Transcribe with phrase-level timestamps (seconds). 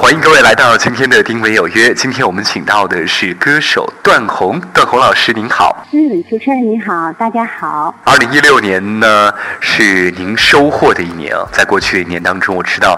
[0.00, 1.88] 欢迎各位来到今天的《丁伟有约》。
[1.94, 5.84] 今天我们请到的是歌手段宏，段宏老师您好。
[5.90, 7.92] 嗯，主持人你好，大家好。
[8.04, 12.96] 二零一六年呢是您收获的一年啊，在过去的一年当中，我知道，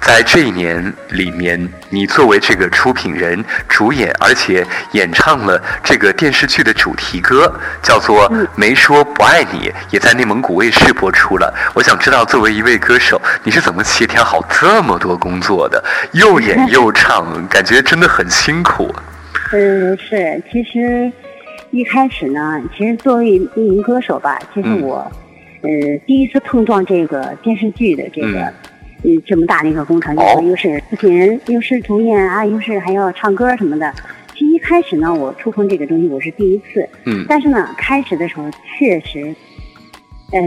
[0.00, 7.52] 在这一年里面，你作为这个出品人、主演，而且演唱了这个电视剧的主题歌，
[7.82, 11.52] 叫做《没说不爱你》，也在内蒙古卫视播出了。
[11.74, 15.82] 我想知道，作为一位歌手，你是怎么协调好这么多工作的？
[16.12, 18.92] 又演又唱，感觉真的很辛苦。
[19.52, 21.10] 嗯，是，其实
[21.70, 25.10] 一开始呢，其实作为一名歌手吧，其实我，
[25.62, 25.70] 呃，
[26.06, 28.52] 第一次碰撞这个电视剧的这个，
[29.04, 30.16] 嗯，这么大的一个工程，
[30.48, 33.92] 又是出品人，又是主演啊，又是还要唱歌什么的。
[34.32, 36.88] 其实一开始呢，我触碰这个东西，我是第一次。
[37.04, 37.24] 嗯。
[37.28, 39.34] 但是呢，开始的时候确实，
[40.32, 40.40] 呃，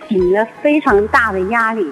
[0.08, 1.84] 顶着非常大的压力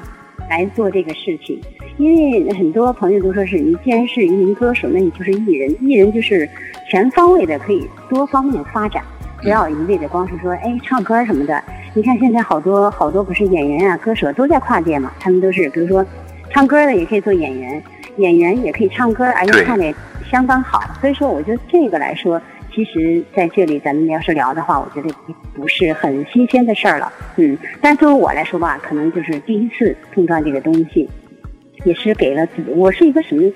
[0.48, 1.60] 来做这个事情。
[1.98, 5.76] 因为很多朋友都说是你既然是一名歌手，那你就是艺人。
[5.80, 6.48] 艺人就是
[6.88, 9.02] 全方位的，可以多方面发展，
[9.42, 11.60] 不要一味的光是说哎唱歌什么的。
[11.94, 16.06] 你看现在好多好多不是演员啊，歌手都在跨界嘛，他们都是比如说
[16.50, 17.82] 唱歌的也可以做演员，
[18.18, 19.92] 演员也可以唱歌，而且唱的也
[20.30, 20.80] 相当好。
[21.00, 22.40] 所以说，我觉得这个来说，
[22.72, 25.12] 其实在这里咱们要是聊的话，我觉得
[25.52, 27.12] 不是很新鲜的事儿了。
[27.38, 31.08] 嗯，但作为我来说吧，可能就是第一次碰到这个东西。
[31.84, 33.50] 也是给了自己，我是一个什么？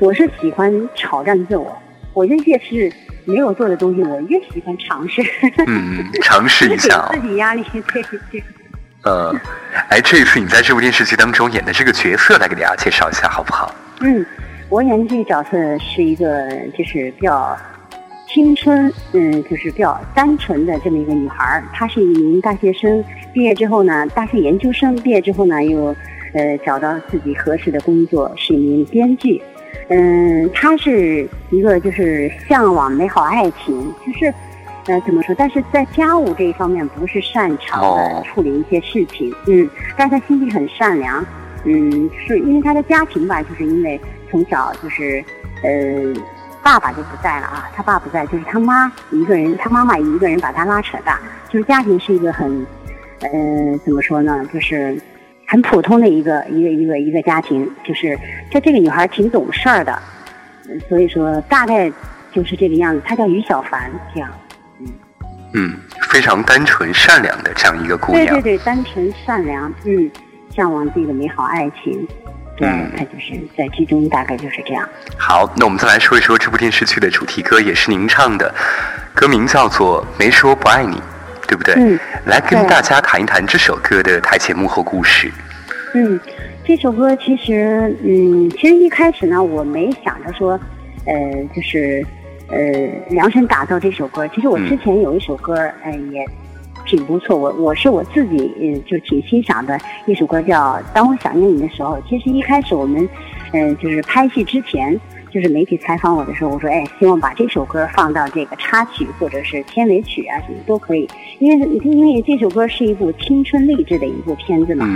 [0.00, 1.76] 我是喜欢挑战自我。
[2.14, 2.92] 我就越是
[3.24, 5.22] 没有做的东西，我越喜欢尝试。
[5.66, 7.08] 嗯，尝试一下。
[7.12, 8.42] 自己压力对对。
[9.04, 9.32] 呃，
[9.88, 13.72] 哎，这一次你在这部电视剧当中演的这个角色，来给大家介绍一下好不好？
[14.00, 14.26] 嗯，
[14.68, 17.56] 我演的这个角色是一个就是比较
[18.28, 25.94] 青春，嗯，就是比较单纯的这么一个女孩她是一名大学生，毕业之后呢，大学研究生毕业之后呢，又。
[26.34, 29.40] 呃，找到自己合适的工作，是一名编剧。
[29.88, 34.26] 嗯，他是一个就是向往美好爱情，就是
[34.86, 35.34] 呃怎么说？
[35.38, 39.34] 但是在家务这一方面不是擅长的处理一些事情。
[39.46, 41.24] 嗯，但是他心地很善良。
[41.64, 43.98] 嗯，是因为他的家庭吧，就是因为
[44.30, 45.24] 从小就是
[45.64, 46.14] 呃
[46.62, 51.18] 爸爸就不在了啊，他爸不在，就是他妈一个人，他妈妈一个人把他拉扯大，
[51.48, 52.66] 就是家庭是一个很
[53.20, 54.46] 呃怎么说呢？
[54.52, 55.00] 就是。
[55.50, 58.16] 很普通的一个一个一个一个家庭，就是
[58.50, 59.98] 就这个女孩挺懂事儿的，
[60.90, 61.90] 所以说大概
[62.30, 63.00] 就是这个样子。
[63.02, 64.30] 她叫于小凡，这样，
[64.80, 64.86] 嗯
[65.54, 65.76] 嗯，
[66.10, 68.26] 非常单纯善良的这样一个姑娘。
[68.26, 70.10] 对对对，单纯善良，嗯，
[70.54, 72.06] 向往自己的美好爱情，
[72.54, 74.86] 对，她就是在剧中大概就是这样。
[75.16, 78.54] 好，那我们再来说一说这部电视剧的主题歌，也是您唱的，
[79.14, 80.96] 歌名叫做《没说不爱你》。
[81.48, 81.74] 对不对？
[81.76, 85.32] 嗯，来跟大家谈一谈这首歌的台前幕后故事。
[85.94, 86.20] 嗯，
[86.64, 90.60] 这首歌其实，嗯，其实一开始呢，我没想着说，
[91.06, 91.14] 呃，
[91.56, 92.06] 就是
[92.48, 92.58] 呃
[93.08, 94.28] 量身打造这首歌。
[94.28, 96.22] 其实我之前有一首歌，呃，也
[96.84, 97.34] 挺不错。
[97.34, 101.96] 我我是我自己，嗯，就挺欣赏的一首歌，叫《当我想念你的时候》。
[102.06, 103.08] 其实一开始我们，
[103.52, 105.00] 嗯，就是拍戏之前。
[105.30, 111.06] 就是媒体采访我的时候，我说：“哎，希望把这首歌放到这个插曲或者是片尾曲啊，什么都可以。
[111.38, 114.86] 因为因为这首歌是一部青春励志的一部片子嘛，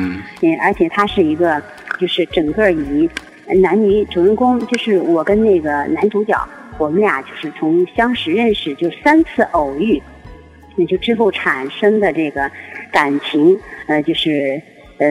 [0.40, 1.62] 嗯，而且它是一个
[1.98, 3.08] 就是整个以
[3.60, 6.34] 男女主人公，就是我跟那个男主角，
[6.78, 10.02] 我们俩就是从相识认识就三次偶遇，
[10.76, 12.50] 那就之后产生的这个
[12.90, 14.60] 感情，呃，就是
[14.96, 15.06] 呃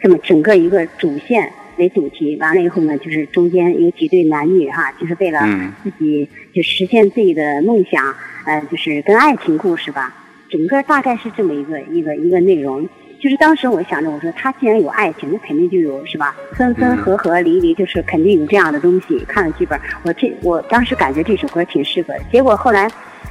[0.00, 5.40] 这么整个一个主线。”为主题，完了以后呢，就是中间有几对男女哈，就是为了
[5.82, 8.14] 自己就实现自己的梦想，
[8.44, 10.14] 呃，就是跟爱情故事吧。
[10.48, 12.88] 整个大概是这么一个一个一个内容。
[13.18, 16.36] 就是当时我想着，我说他既然有爱情，那肯定就有是吧？
[16.52, 19.18] 分分合合离离，就是肯定有这样的东西。
[19.26, 22.14] 看了剧本，我这我当时感觉这首歌挺适合。
[22.30, 22.86] 结果后来，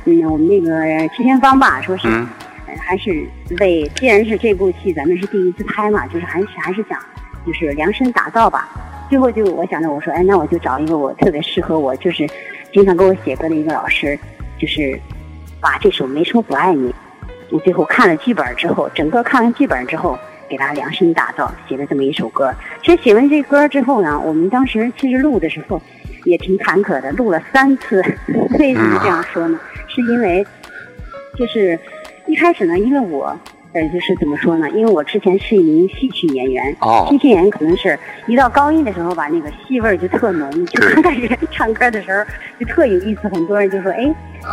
[0.06, 2.08] 嗯，我们那个制片方吧，说是
[2.80, 3.26] 还是
[3.60, 7.00] 为既然是这部戏咱们是第一次拍嘛，就是还是还是想。
[7.46, 8.70] 就是量身打造吧，
[9.10, 12.28] 最后就我想着我说，哎，那我就找一个我特别适合我，就是
[12.74, 14.18] 经常给我写歌的一个老师，
[14.60, 15.00] 就是
[15.62, 16.90] 把这首《没说不爱你》，
[17.52, 20.18] 我最后看了剧本之后，整个看完剧本之后，
[20.50, 22.54] 给他量身打造写了这么一首歌。
[22.84, 25.80] 其实写完这歌之后呢，我们当时其实录的时候
[26.24, 28.04] 也挺坎坷的，录了三次。
[28.60, 29.60] 为什么这样说呢？
[29.88, 30.46] 是因为
[31.38, 31.80] 就是
[32.26, 33.38] 一开始呢，因为我。
[33.76, 34.70] 呃，就是怎么说呢？
[34.70, 40.66] 因为我之前是一名戏曲演员，哦戏曲演员可能是一到高音的时候吧，那个戏味儿就特浓。
[40.68, 42.24] 就刚开始唱歌的时候
[42.58, 44.06] 就特有意思，很多人就说：“哎，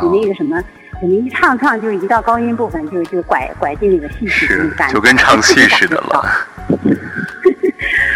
[0.03, 0.61] 你那个什么，
[1.01, 6.25] 怎么一唱唱就是一到高音部分就就拐拐进那个戏曲那种感觉，就跟唱戏似的了。”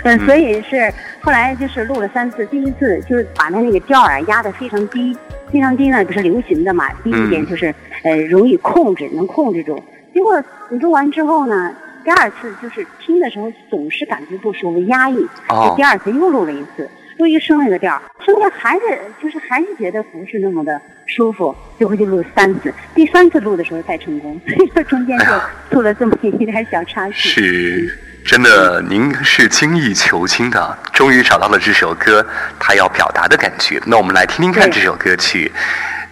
[0.02, 5.16] 嗯，所以是后来就是录了三次，第一次就是把他那个调儿压得非常低，
[5.52, 9.80] 非常低呢不是流行的嘛，第一点就是呃容易控制，能控制住。
[10.16, 11.70] 结果你录完之后呢，
[12.02, 15.18] 第二次就是听的时候总是感觉不舒服、压抑，
[15.50, 25.26] 哦就第二次又录了一次，终于升了个调儿，升调还是就是还是觉得不是那么的舒服，最后就录了三次，第三次录的时候才成功， 所以说中间就
[25.70, 27.28] 出了这么一点小插曲。
[27.28, 32.26] 是真的，您是精益求精的，终于找到了这首歌
[32.58, 33.78] 他要表达的感觉。
[33.84, 35.52] 那我们来听听看这首歌曲，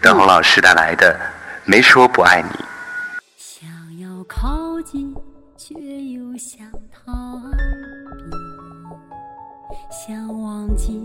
[0.03, 1.15] 邓红老师带来的
[1.65, 2.49] 《没说不爱你》。
[10.07, 11.01] 想忘记，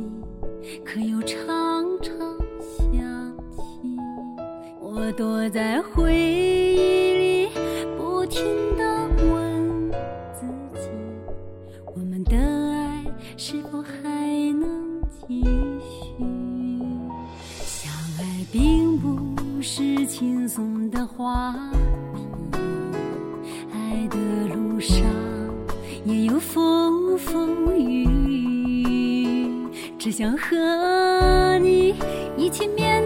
[0.83, 1.39] 可又常
[2.01, 2.13] 常
[2.67, 3.97] 想起。
[4.81, 7.49] 我躲在回忆里，
[7.95, 8.43] 不停
[30.19, 31.95] 想和你
[32.35, 32.98] 一起面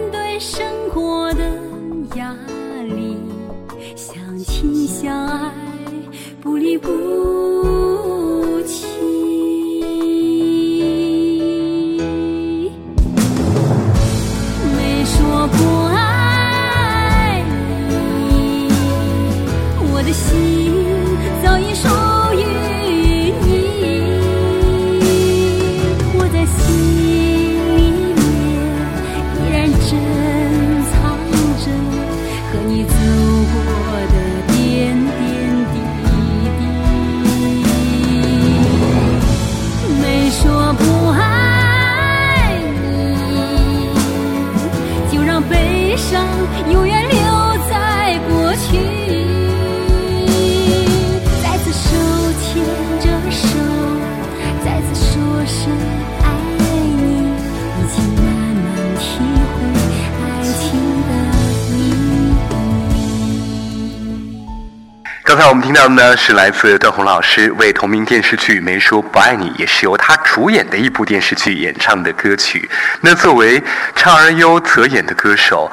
[65.74, 72.68] 到的呢，是来自段宏老师为同名电视剧《没说不爱你》，也是由他主演的一部电视剧演唱的歌曲。
[73.00, 73.60] 那作为
[73.94, 75.70] 唱而优则演的歌手，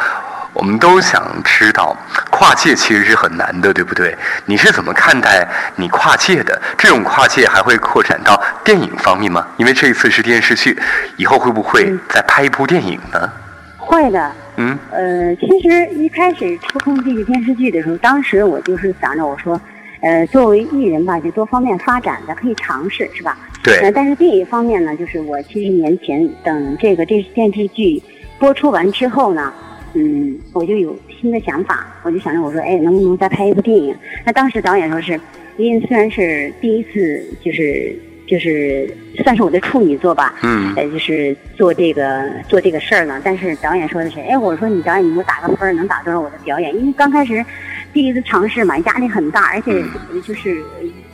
[0.53, 1.95] 我们都想知道，
[2.31, 4.18] 跨界其实是很难的，对不对？
[4.45, 6.59] 你是怎么看待你跨界的？
[6.77, 9.45] 这种跨界还会扩展到电影方面吗？
[9.57, 10.77] 因为这一次是电视剧，
[11.15, 13.31] 以后会不会嗯再拍一部电影呢？
[13.77, 19.59] 会的，嗯呃，其实一开始触碰这个电视剧的时候，当时我就是想着，我说，
[20.01, 23.38] 呃，作为艺人吧，就多方面发展的，可以尝试，是吧？
[23.65, 28.01] 呃，对，但是另一方面呢，就是我七十年前等这个这电视剧
[28.39, 29.53] 播出完之后呢，
[29.94, 33.95] 嗯，我就有新的想法，我就想着我说，哎，能不能再拍一部电影？
[34.25, 35.19] 那当时导演说是，
[35.57, 37.95] 因为虽然是第一次，就是
[38.25, 38.89] 就是
[39.24, 43.21] 算是我的处女作吧，嗯呃，就是做这个做这个事儿呢。
[43.24, 46.75] 但是导演说的是，哎，我说你导演，你给我打个分儿，能打多少我的表演？
[46.75, 47.45] 因为刚开始
[47.93, 49.83] 第一次尝试嘛，压力很大，而且
[50.25, 50.63] 就是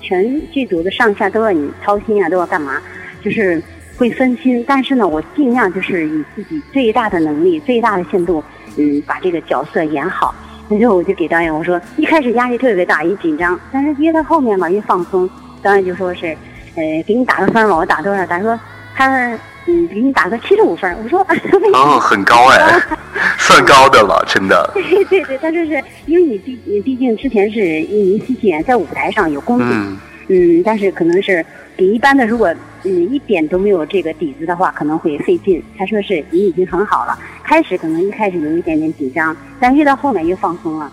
[0.02, 2.82] 全剧组的上下都要你操心啊，都要干嘛，
[3.24, 3.62] 就是
[3.98, 4.64] 会分心。
[4.68, 8.44] 但是呢，我尽量就是以自己最大的能力、最大的限度，
[8.78, 10.34] 嗯，把这个角色演好。
[10.70, 15.30] 那就我就给导演我说，一开始压力特别大，一紧张，但是越到后面吧越放松。
[15.64, 16.28] 导演就说是，
[16.76, 18.26] 呃，给你打个分吧，我打多少？
[18.26, 18.60] 他说
[18.94, 20.98] 他嗯，给你打个七十五分儿。
[21.04, 21.78] 我说 为什么？
[21.78, 22.80] 哦，很高哎，
[23.38, 24.70] 算高的了，真的。
[24.74, 29.98] 对对对，他说是因为你毕你毕竟之前是一名戏剧演员，在舞台上有功底，嗯
[30.30, 31.46] 嗯，但是可能是
[31.76, 35.62] 比一般的，如果嗯一点都没有这个底子的话，可能会费劲。
[35.78, 40.92] 他说是你已经很好了，开始可能一开始有一点点紧张，但越到后面越放松了。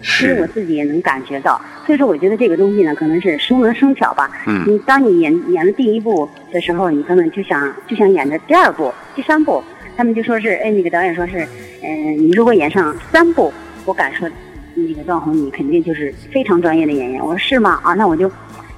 [0.00, 4.30] 其实我，自己也能感觉到，所以说我觉得这个东西呢，可能是熟能生巧吧。
[4.46, 9.62] 嗯你当你演演了第一部的时候，你可能就想就想演的第二部、第三部，
[9.96, 11.46] 他们就说是，哎，那个导演说是，
[11.82, 13.52] 嗯、你如果演上三部，
[13.84, 14.28] 我敢说，
[14.74, 17.20] 那个段宏你肯定就是非常专业的演员。
[17.20, 17.80] 我说是吗？
[17.82, 18.30] 啊，那我就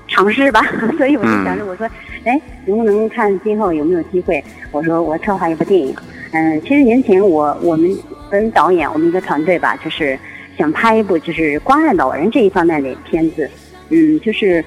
[0.08, 0.62] 尝试吧。
[0.96, 1.86] 所以我就想着，我说，
[2.24, 4.42] 哎，能不能看今后有没有机会？
[4.70, 5.94] 我说我策划一部电影。
[6.32, 7.90] 嗯，其实年前我我们
[8.30, 10.16] 跟导演我们一个团队吧，就是
[10.58, 13.48] 想拍一部就是关爱老人这一方面的片子。
[13.88, 14.64] 嗯，就是，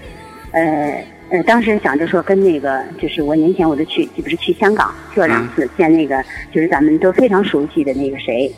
[0.52, 6.22] 呃呃，当时想着说跟那个，就是我年前我就去，不是去香港去了两次，见那个
[6.52, 8.54] 就是咱们都非常熟悉的那个谁，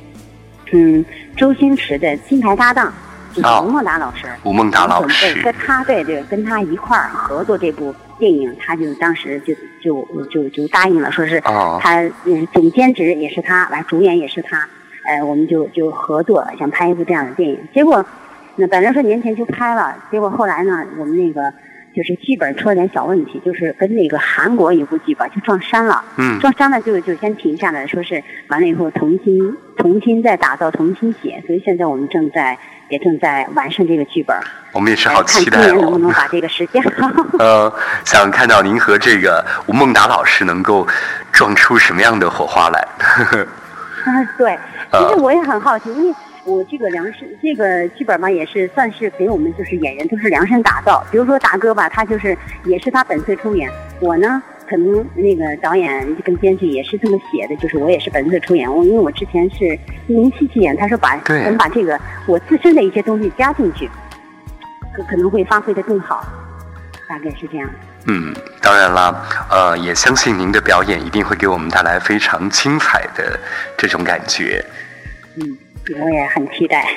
[0.71, 1.05] 嗯，
[1.37, 2.91] 周星驰的金牌搭档，
[3.31, 4.25] 就是吴孟达老师。
[4.43, 5.41] 吴孟达老师。
[5.43, 14.67] 跟他对对，跟他一块儿合作这部电影，他就当时就就就就答应了，说是他嗯总监制也是他，完主演也是他，
[15.07, 17.59] 呃，我们就就合作想拍一部这样的电影。
[17.73, 18.05] 结果
[18.55, 21.53] 那本来说年前就拍了，结果后来呢，我们那个。
[21.95, 32.57] 就是剧本出了点小问题，就是跟那个韩国一部剧吧就撞衫了，嗯，撞衫了就就先停下来说是完了以后重新重新再打造重新写，所以现在我们正在
[32.89, 34.35] 也正在完善这个剧本。
[34.73, 36.83] 我们也是好期待哦，看今年能不能把这个实现。
[37.39, 40.85] 呃，想看到您和这个吴孟达老师能够
[41.31, 42.85] 撞出什么样的火花来？
[44.05, 44.57] 啊， 对，
[44.91, 46.15] 其实我也很好奇，因为。
[46.47, 51.03] 我这个量身这个剧本嘛，也是算是给我们就是演员都是量身打造。
[51.09, 53.67] 比如说达哥吧，他就是也是他本色出演。
[53.99, 58.71] 我呢，可能那个导演跟编剧也是这么写的，就是我也是本色出演。
[58.71, 59.65] 我因为我之前是
[60.05, 63.89] 一名戏剧演，他说把我们把这个我自身的一些东西加进去，
[64.95, 66.23] 可可能会发挥的更好，
[67.09, 67.67] 大概是这样。
[68.05, 73.39] 嗯，当然啦，呃，也相信您的表演一定会给我们带来非常精彩的
[73.77, 74.63] 这种感觉。
[75.35, 75.57] 嗯。
[75.93, 76.87] 我也很期待。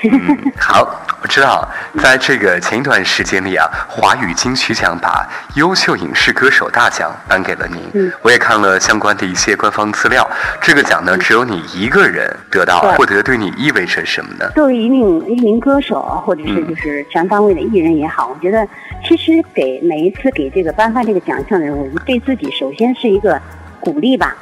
[0.58, 0.80] 好，
[1.22, 1.68] 我知道，
[2.02, 5.26] 在这个前一段时间里啊，华语金曲奖把
[5.56, 7.80] 优秀影视歌手大奖颁给了您。
[7.92, 10.28] 嗯，我也看了相关的一些官方资料。
[10.60, 14.50] 这个奖呢，只有你一个人得到，获得对你意味着什么呢？
[14.54, 18.66] 作为一名一名歌手，或者是就是全方位的艺人也好，我觉得
[19.06, 23.40] 其实给每一次给这个颁发这个奖项的人，我们，对自己首先是一个
[23.80, 24.34] 鼓励吧。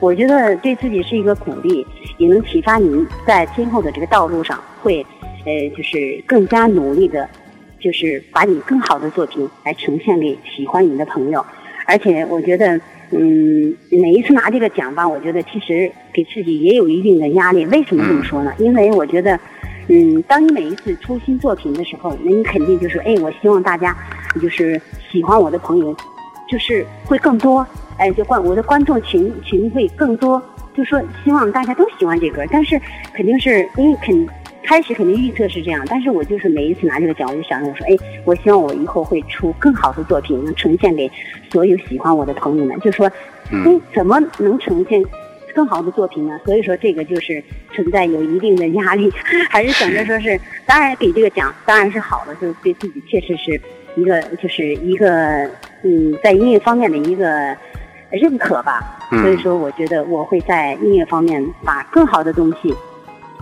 [0.00, 5.04] 我觉得对自己是一个鼓励，也能启发您在今后的这个道路上会，
[5.44, 7.28] 呃，就是更加努力的，
[7.78, 11.44] 就是把你更好的作品来呈现给喜欢你的朋友。
[11.86, 12.80] 而且我觉得，
[13.10, 17.66] 嗯，每一次拿这个奖吧，我觉得其实给自己也有一定的压力。
[17.66, 18.52] 为什么这么说呢？
[18.58, 19.38] 因为我觉得，
[19.88, 23.94] 嗯，当你每一次出新作品的时候，那你肯定就是，哎，我希望大家
[24.40, 24.80] 就是
[25.12, 25.94] 喜欢我的朋友，
[26.48, 27.66] 就是会更多。
[28.00, 30.42] 哎，就观我的观众群群会更多，
[30.74, 32.80] 就说希望大家都喜欢这歌，但是
[33.12, 34.26] 肯定是因为肯
[34.62, 41.10] 开始肯定预测是这样，但是我就是每一次拿这个奖，我就想着我说，哎，我希望我以后会出更好的作品，能呈现给
[41.50, 42.78] 所有喜欢我的朋友们。
[42.80, 43.10] 就说，
[43.52, 45.04] 嗯，怎么能呈现
[45.54, 46.40] 更好的作品呢？
[46.46, 49.12] 所以说这个就是存在有一定的压力，
[49.50, 53.60] 还是想着说是，当然给这个奖当然是好的，就是对自己确实是
[53.94, 55.50] 一个就是一个
[55.82, 57.54] 嗯，在音乐方面的一个。
[58.10, 62.74] 认可吧，所以说我觉得我会在音乐方面把更好的东西、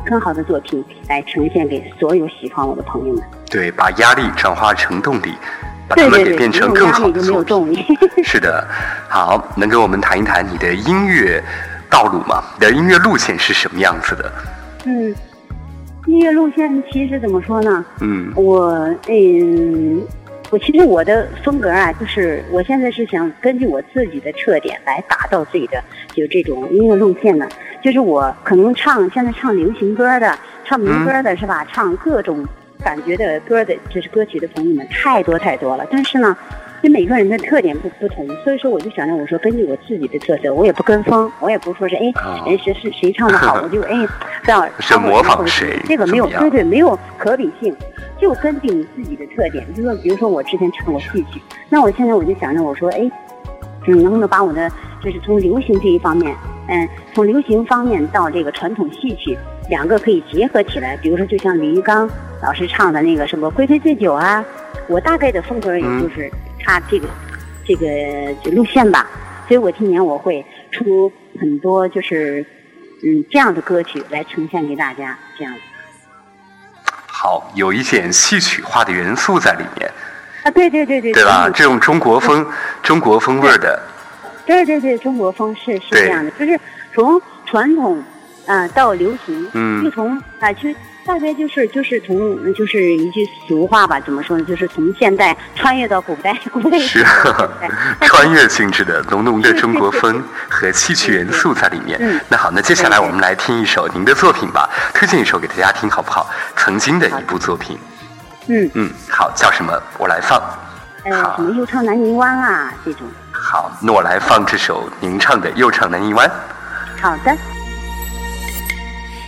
[0.05, 3.23] 更好的作品来呈现给所有喜欢我的朋友们。
[3.51, 5.33] 对，把压力转化成动力，
[5.89, 7.83] 把他们给变成更好的作品。
[8.23, 8.67] 是的，
[9.09, 11.43] 好，能跟我们谈一谈你的音乐
[11.89, 12.43] 道路吗？
[12.59, 14.33] 你的音乐路线是什么样子的？
[14.85, 15.15] 嗯，
[16.07, 17.85] 音乐路线其实怎么说呢？
[18.01, 18.71] 嗯，我
[19.09, 20.03] 嗯。
[20.51, 25.83] 我其实我的风格啊，就是我现在是想根据我自己的特点来打造自己的
[26.15, 27.47] 就这种音乐路线呢。
[27.83, 31.67] 就是我可能唱现在唱流行歌的，唱民歌的是吧？
[31.71, 32.47] 唱各种
[32.83, 35.87] 感觉的歌的，就是歌曲的朋友们太多太多了。
[35.91, 36.37] 但是呢，
[36.83, 42.03] 就每个人的特点不不同，所以说我就想着我说根据我自己的特色，我也不跟风，我也不说是哎
[42.47, 44.07] 人谁是谁唱的好， 我就哎
[44.45, 47.75] 这样唱模仿谁，这个没有对对没有可比性。
[48.21, 53.09] 就根据你自己的特点，就说，比如说我之前唱过戏曲，那我现在我就想着，我说，哎，
[53.87, 54.69] 嗯，能不能把我的，
[55.01, 56.35] 就是从流行这一方面，
[56.69, 59.39] 嗯，从流行方面到这个传统戏曲，
[59.71, 60.97] 两个可以结合起来。
[60.97, 62.11] 比如说，就像李玉刚
[62.43, 64.45] 老师唱的那个什么《贵妃醉酒》啊，
[64.89, 66.29] 我大概的风格也就是
[66.65, 67.09] 他这个
[67.65, 69.07] 这个路线吧。
[69.47, 71.11] 所以我今年我会出
[71.41, 72.45] 很多就是
[73.03, 75.61] 嗯这样的歌曲来呈现给大家，这样子。
[77.07, 79.91] 好，有一点戏曲化的元素在里面。
[80.45, 81.51] 啊，对对对对，对吧？
[81.53, 82.47] 这种中国风、
[82.83, 83.83] 中国风味的。
[84.47, 86.61] 对对对，中国风是是这样的，就是
[86.95, 88.03] 从传统
[88.47, 90.77] 啊到流行，嗯，就从啊去。
[91.09, 94.45] 大概就是就是从就是一句俗话吧，怎么说呢？
[94.45, 97.03] 就是从现代穿越到古代，古代是
[98.03, 101.99] 穿越性质的浓浓的中国风和戏曲元素在里面。
[102.29, 106.29] 那好，那接下来我们来听一首您的作品吧，推荐一首给大家听好不好？
[106.57, 107.79] 曾经的一部作品。
[108.49, 109.73] 嗯嗯，好，叫什么？
[109.97, 110.39] 我来放。
[111.05, 112.71] 呃，什么又唱南泥湾啊？
[112.85, 113.09] 这种。
[113.33, 116.29] 好，那我来放这首您唱的《又唱南泥湾》。
[117.01, 117.35] 好的。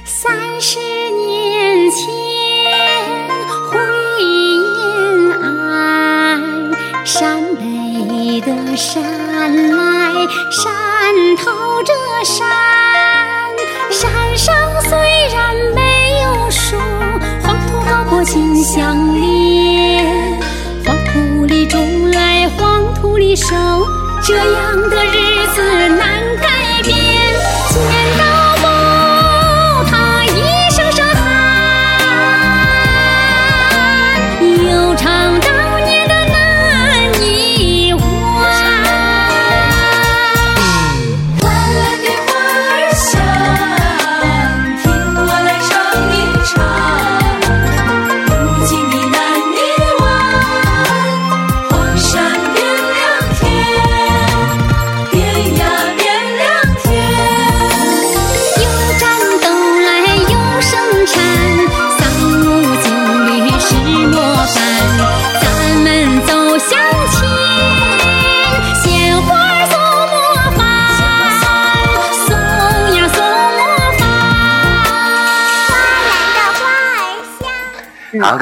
[0.04, 0.78] 三十
[1.90, 1.98] 千
[3.68, 3.76] 回
[4.22, 6.40] 延安，
[7.04, 9.02] 陕北的山
[9.76, 10.12] 来，
[10.50, 11.92] 山头着
[12.24, 12.46] 山，
[13.90, 14.90] 山上虽
[15.34, 15.80] 然没
[16.22, 16.76] 有树，
[17.42, 20.40] 黄土高坡心相连，
[20.86, 23.56] 黄土里种来黄土里收，
[24.22, 26.94] 这样的日子难改变，
[27.68, 27.82] 简
[28.18, 28.29] 单。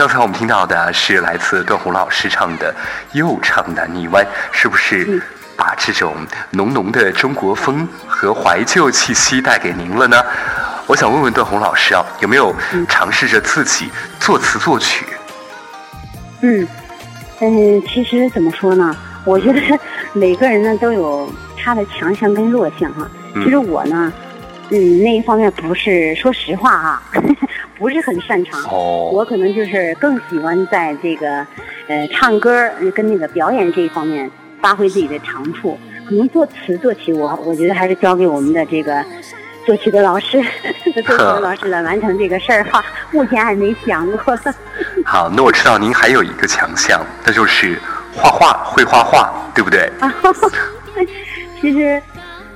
[0.09, 2.73] 刚才我们听到的是来自段宏老师唱的
[3.13, 5.21] 《又唱南泥湾》，是不是嗯
[5.55, 6.17] 把这种
[6.53, 10.25] 浓浓的中国风和怀旧气息带给您了呢？
[10.87, 15.05] 我想问问段宏老师啊，有没有嗯尝试着自己作词作曲？
[16.41, 16.67] 嗯，
[17.41, 18.97] 嗯，其实怎么说呢？
[19.27, 19.61] 我觉得
[20.15, 23.07] 每个人呢都有他的强项跟弱项哈。
[23.35, 24.28] 嗯其实我呢，嗯，
[24.71, 27.03] 那一方面不是，说实话哈，
[27.79, 28.61] 不是很擅长。
[28.65, 31.47] 哦，我可能就是更喜欢在这个，
[31.87, 35.79] 呃，唱歌呃跟那个表演这一方面发挥自己的长处。
[36.09, 39.05] 可能作词作曲我，我觉得还是交给我们的这个
[39.67, 40.43] 作曲的老师，
[40.95, 42.83] 作曲的老师来完成这个事儿哈。
[43.11, 44.39] 目前还没想过。
[45.05, 47.79] 好，那我知道您还有一个强项，那就是
[48.15, 49.91] 画画，会画画，对不对？
[50.01, 50.13] 啊，
[51.61, 52.01] 其实，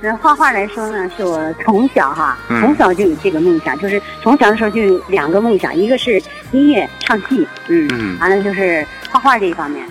[0.03, 9.81] 呃，画画来说呢，是我从小哈，嗯从小就有这个梦想，就是从小的时候就有两个梦想，一个是音乐唱戏，嗯，嗯完了就是画画这一方面。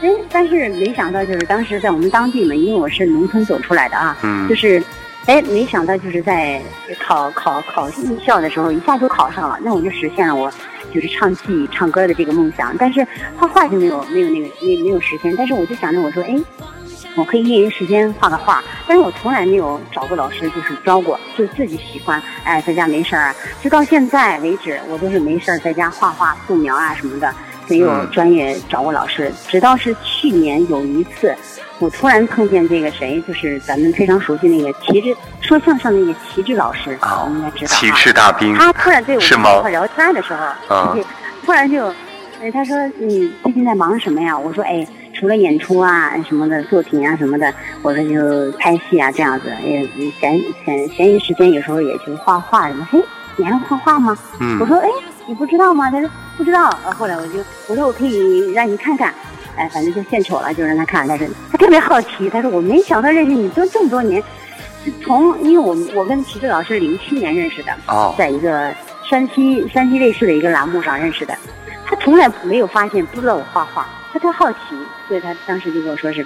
[0.00, 4.82] 哎，但是没想到，就是当时在我们当地嘛，因为我是农村走出来的啊，嗯就是，
[5.26, 6.62] 哎，没想到就是在
[6.98, 10.50] 考考考艺校的时候，一下就考上了，那我就实现了我
[10.94, 12.74] 就是唱戏唱歌的这个梦想。
[12.78, 13.06] 但是
[13.36, 15.36] 画画就没有没有那个没没有实现。
[15.36, 16.34] 但是我就想着我说，哎，
[17.20, 27.30] 我可以业余时间画个画，但是我从来没有找过老师，就是教过，就自己喜欢，哎，在家没事儿，直到现在为止，我都是没事儿在家画画、素描啊什么的，
[27.68, 29.30] 没有嗯专业找过老师。
[29.46, 31.36] 直到是去年有一次，
[31.78, 37.80] 我突然碰见这个谁，就是咱们非常熟悉那个旗帜说相声那个旗帜老师，啊你应该知道哈。
[37.80, 41.04] 旗帜大兵，他突然对我是吗们一块聊天的时候，啊对
[41.44, 41.86] 突然就，
[42.40, 44.38] 哎，他说你最近在忙什么呀？
[44.38, 44.86] 我说哎，
[45.20, 47.52] 除了演出啊什么的作品啊什么的，
[47.82, 49.86] 我说就拍戏啊这样子，也
[50.18, 52.88] 闲闲闲余时间有时候也就画画什么。
[52.90, 52.98] 嘿，
[53.36, 54.16] 你还会画画吗？
[54.40, 54.88] 嗯我说哎，
[55.26, 55.90] 你不知道吗？
[55.90, 56.70] 他说不知道。
[56.86, 59.12] 呃后来我就我说我可以让你看看。
[59.56, 61.06] 哎，反正就献丑了，就让他看。
[61.06, 64.22] 但是他特别好奇，他说我没想到认识你都这么多年，
[65.02, 68.72] 从因为我们我跟齐志老师零七年认识的，哦，在一个
[69.06, 71.36] 山西山西卫视的一个栏目上认识的。
[71.90, 74.58] 他从来没有发现，不知道我画画，他特好奇，
[75.08, 76.24] 所以他当时就跟我说是，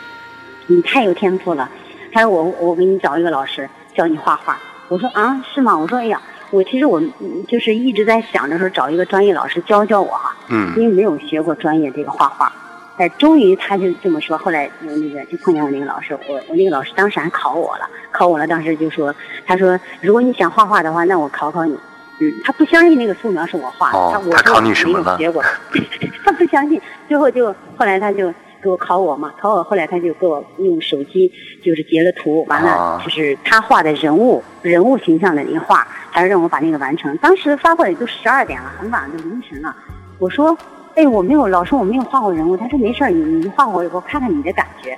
[0.66, 1.66] 你太有天赋了。
[2.12, 4.58] 他说我我给你找一个老师教你画画。
[4.88, 5.74] 我说啊是吗？
[5.74, 12.52] 我说哎呀，我其实我嗯就是一直在想着说找一个专业老师教教我哈，嗯因为没有学过专业这个画画。
[12.98, 14.36] 哎，终于他就这么说。
[14.36, 18.46] 后来我那个就碰见我那个老师，我我那个老师当时还考我了，考我了。
[18.46, 19.12] 当时就说，
[19.46, 21.74] 他说如果你想画画的话，那我考考你。
[22.20, 25.42] 嗯，他不相信那个素描是我画的，哦他我说他考你什么了没有结果，
[26.24, 26.80] 他不相信。
[27.08, 31.30] 最后就后来他就给我考我嘛，考我后来他就给我用手机
[31.62, 37.16] 就是截了图，完啊了就是他画的人物人物形象的那个画，还是让我把那个完成。
[37.18, 39.74] 当时发过来都十二点了，很晚，都凌晨了。
[40.18, 40.56] 我说，
[40.94, 42.56] 哎，我没有，老师我没有画过人物。
[42.56, 44.96] 他说没事儿，你你画我，我看看你的感觉。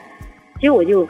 [0.61, 1.01] 结果我就，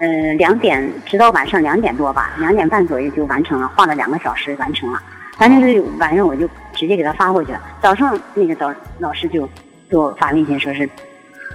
[0.00, 5.02] 呃，两点直到晚上两点多吧，两点半左右就完成了，画了两个小时完成了。
[5.38, 7.60] 反正是晚上我就直接给他发过去了。
[7.80, 9.48] 早上那个导老师就
[9.88, 10.88] 给我发微信说是，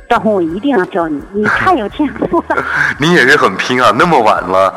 [0.09, 2.63] 赵红，我一定要教你，你太有天赋了。
[2.97, 4.73] 你也是很拼啊，那么晚了，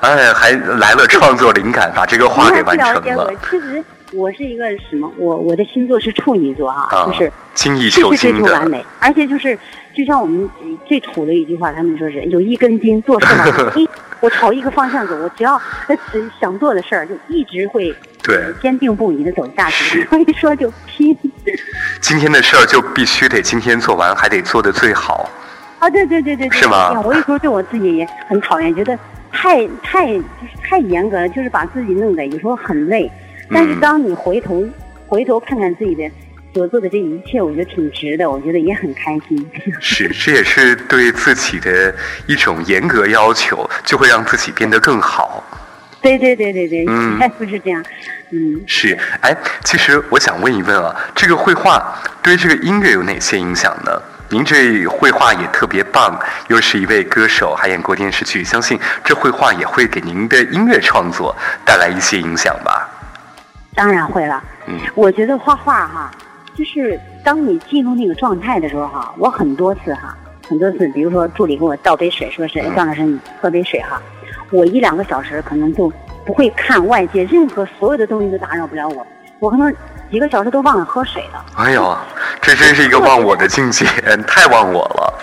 [0.00, 5.10] 哎，还来了创作灵感，把这个画给完成了其实我是一个什么？
[5.16, 9.56] 我我的星座是处女座哈、啊就是，精益求精完美，而且就是
[9.94, 13.88] 就像我们呃最土的一句话，他们说是有一根筋，做事嘛，一
[14.20, 15.54] 我朝一个方向走，我只要
[15.86, 15.96] 呃
[16.40, 20.04] 想做的事儿，就一直会对坚定不移的走下去。
[20.06, 21.16] 所以说就拼
[22.00, 25.30] 今天的事儿就必须得今天做完，还得做的最好。
[25.78, 25.88] 啊！
[25.88, 28.98] 对对对对对，是吗我有时候对我自己也很讨厌，觉得
[29.32, 33.10] 太太就是太严格了，就是把自己弄得有时候很累。
[33.52, 34.64] 但是嗯当你回头
[35.06, 36.08] 回头看看自己的
[36.54, 39.50] 所做的这一切，我觉得挺值的，我觉得也很开心。
[39.80, 41.94] 是，这也是对自己的
[42.26, 45.44] 一种严格要求，就会让自己变得更好。
[46.02, 47.84] 对对对对对，嗯哎，不是这样，
[48.30, 48.62] 嗯。
[48.66, 54.02] 是，哎，其实我想问一问啊，这个绘画对这个音乐有哪些影响呢？
[54.30, 62.88] 您这绘画也特别棒，又是一位歌手，还演过电视剧，相信这绘画也会给您的音乐创作带来一些影响吧？
[63.80, 64.44] 当然会了。
[64.66, 66.10] 嗯我觉得画画哈，
[66.54, 70.14] 就是当你进入那个状态的时候哈，我很多次哈，
[70.46, 73.98] 很多次，比如说助理给我倒杯水，说是哎张老师你喝杯水哈，
[74.50, 75.90] 我一两个小时可能就
[76.26, 79.06] 不会看外界任何所有的东西都打扰不了我，
[79.38, 79.74] 我可能
[80.10, 81.42] 几个小时都忘了喝水了。
[81.56, 81.96] 哎呦，
[82.42, 83.86] 这真是一个忘我的境界，
[84.28, 85.14] 太忘我了。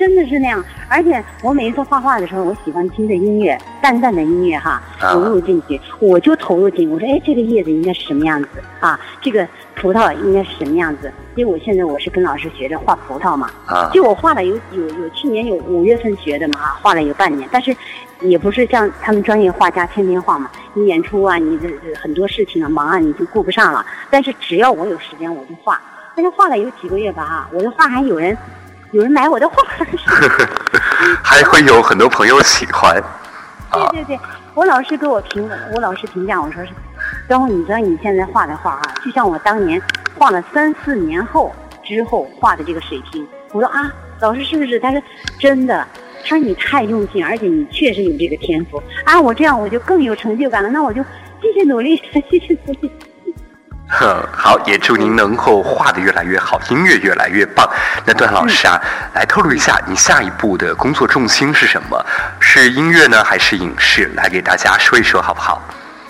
[0.00, 0.64] 对，真的是那样。
[0.88, 6.88] 而且我每一次画画的时候，我喜欢听着音乐，淡淡的音乐哈，啊融入进去，我就投入进去。
[6.88, 8.48] 我说，哎，这个叶子应该是什么样子
[8.80, 8.98] 啊？
[9.20, 11.12] 这个葡萄应该是什么样子？
[11.36, 17.74] 因为我现在我是跟老师学着画葡萄嘛，啊就我画了有有有去年有五月份学的嘛，啊画了有半年，但是
[18.20, 23.84] 也不是像他们专业画家天天画嘛，你演出啊，你这这很多事情啊忙啊，你就顾不上了。
[24.10, 25.80] 但是只要我有时间，我就画。
[26.16, 28.36] 但是画了有几个月吧，哈，我的画还有人
[28.92, 29.56] 有人买我的画。
[31.22, 32.96] 还会有很多朋友喜欢。
[33.70, 34.20] 啊对对对，
[34.54, 36.70] 我老师给我评，我老师评价我说是，
[37.28, 39.80] 张红，你知道你现在画的画啊，就像我当年
[40.18, 43.26] 画了三四年后之后画的这个水平。
[43.52, 44.78] 我说啊，老师是不是？
[44.80, 45.02] 他说
[45.38, 45.86] 真的。
[46.22, 49.18] 他说你太用心，而且你确实有这个天赋啊！
[49.18, 51.02] 我这样我就更有成就感了，那我就
[51.40, 51.96] 继续努力，
[52.30, 52.92] 继续努力。
[53.90, 57.68] 哼，好，也祝您能够画的越来越好，音乐越来越棒。
[58.06, 58.80] 那段老师啊，
[59.14, 62.04] 来透露一下，你下一步的工作重心是什么？
[62.38, 64.10] 是音乐呢，还是影视？
[64.14, 65.60] 来给大家说一说好不好？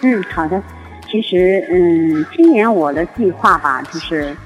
[0.03, 0.63] 嗯，好的。
[1.11, 4.37] 其实，嗯，今年我的计划吧，就是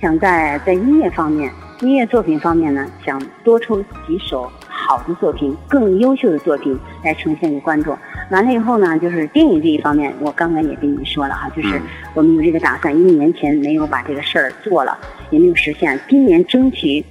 [0.00, 7.98] 想在在音乐方面，音乐作品方面呢，想多出几首好的作品，更优秀的作品来呈现给观众。
[8.32, 11.82] 完了以后呢，就是电影这一方面，我刚刚也跟你说了哈，就是嗯
[12.14, 14.98] 我们有这个打算，一年前没有把这个事儿做了，
[15.30, 17.04] 也没有实现，今年争取，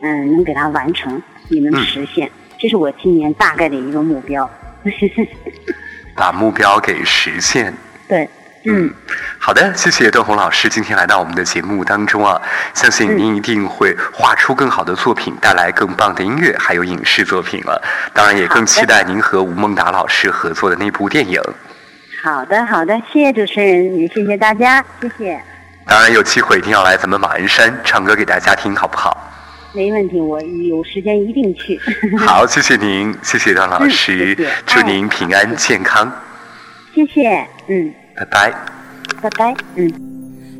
[0.00, 4.48] 嗯，能给它完成，也能嗯实现，这是我今年大概的一个目标。
[6.14, 7.72] 把目标给实现。
[8.06, 8.28] 对，
[8.68, 8.92] 嗯。
[9.38, 12.40] 好的，谢谢段红老师今天来到我们的节目当中啊，
[12.74, 17.82] 相信您一定会画出更好的作品，带来更棒的音乐，还有影视作品了。
[18.12, 21.40] 当然，也更期待您和吴孟达老师合作的那部电影。
[22.22, 25.40] 好的，好的，谢谢主持人，也谢谢大家，谢谢，
[25.86, 29.16] 当然，有机会一定要来咱们马鞍山唱歌给大家听，好不好？
[29.72, 31.80] 没问题，我有时间一定去。
[32.18, 36.10] 好，谢谢您，谢谢段老师，嗯谢谢祝您平安健康，
[36.94, 38.50] 谢谢，嗯，拜拜。
[39.22, 39.92] 拜拜，嗯。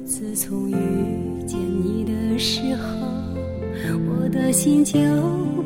[0.07, 0.75] 自从遇
[1.45, 3.09] 见你的时候，
[4.09, 4.99] 我的心就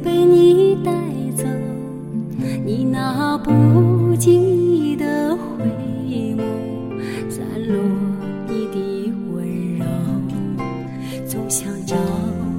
[0.03, 0.91] 被你带
[1.37, 1.45] 走。
[2.65, 5.65] 你那不经意的回
[6.35, 6.43] 眸，
[7.29, 7.77] 散落
[8.49, 9.85] 你的温柔，
[11.27, 11.95] 总想找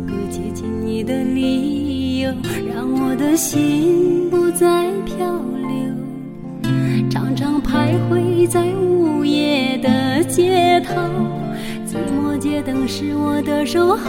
[0.06, 2.32] 个接近你的理由，
[2.72, 5.24] 让我的心不再漂流。
[5.24, 5.53] 常常
[7.94, 10.94] 徘徊在午夜的街头，
[11.86, 14.00] 寂寞街灯是我的守候。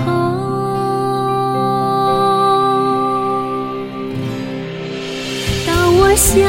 [5.67, 6.41] 当我想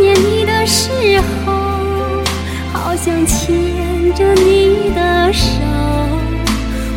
[0.00, 0.90] 念你的时
[1.44, 1.52] 候，
[2.72, 5.48] 好想牵着你的手，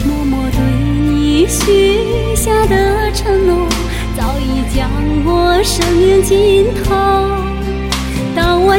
[0.04, 0.60] 默默对
[1.14, 3.68] 你许下的承诺，
[4.18, 4.90] 早已将
[5.26, 7.59] 我生命尽头。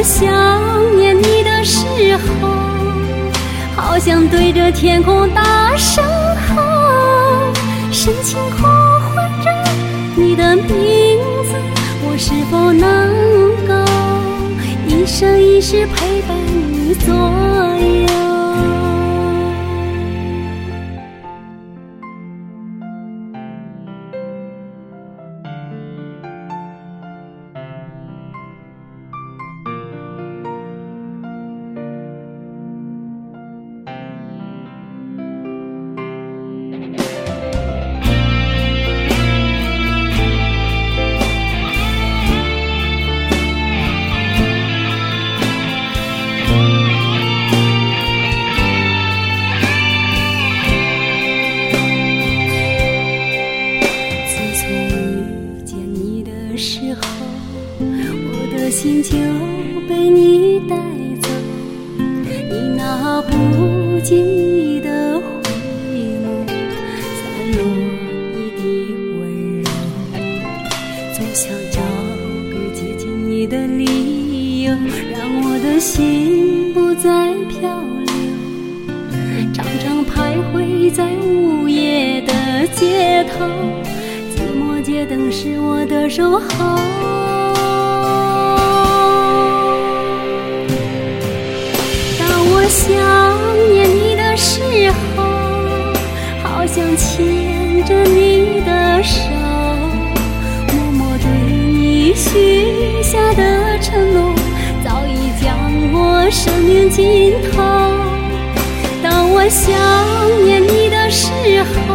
[0.03, 1.85] 想念你的时
[2.17, 2.49] 候，
[3.77, 6.03] 好想对着天空大声
[6.55, 7.53] 吼，
[7.93, 8.63] 深情呼
[9.15, 9.51] 唤着
[10.17, 10.67] 你的名
[11.45, 11.55] 字，
[12.03, 12.87] 我是否能
[13.67, 13.75] 够
[14.89, 16.37] 一生一世陪伴
[16.73, 18.00] 你左右？
[106.43, 107.61] 生命尽头。
[109.03, 109.69] 当我想
[110.43, 111.29] 念你的时
[111.69, 111.95] 候，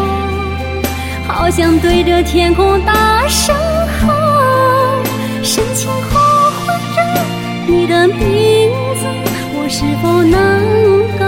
[1.27, 3.55] 好想对着天空大声
[4.05, 4.13] 吼，
[5.41, 6.15] 深情呼
[6.61, 7.01] 唤着
[7.65, 9.07] 你的名字，
[9.55, 10.37] 我是否能
[11.17, 11.25] 够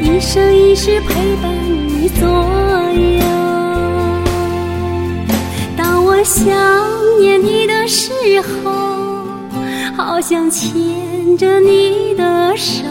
[0.00, 1.52] 一生一世陪伴
[1.88, 2.26] 你左
[3.18, 3.20] 右？
[5.76, 6.46] 当我想
[7.20, 8.10] 念你的时
[8.64, 8.72] 候，
[9.94, 10.72] 好想牵
[11.28, 12.84] 牵着你的手。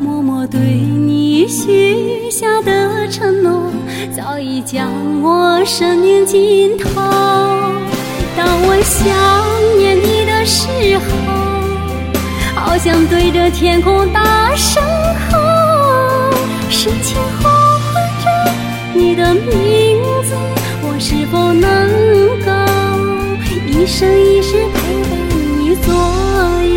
[0.00, 3.70] 默默对你许下的承诺，
[4.16, 4.90] 早已将
[5.22, 6.88] 我生命尽头。
[8.36, 9.06] 当我想
[9.78, 10.66] 念你的时
[10.98, 11.04] 候，
[12.60, 14.82] 好想对着天空大声
[15.30, 15.38] 吼，
[16.68, 18.50] 深情呼唤着
[18.94, 20.34] 你的名字，
[20.82, 21.88] 我是否能
[22.44, 22.50] 够
[23.64, 25.10] 一生一世陪伴
[25.60, 26.75] 你左右？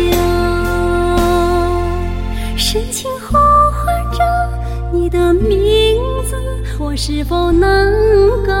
[5.10, 6.36] 的名字，
[6.78, 7.92] 我是否能
[8.46, 8.52] 够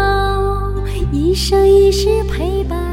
[1.12, 2.89] 一生一世陪伴？